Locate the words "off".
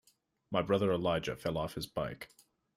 1.59-1.75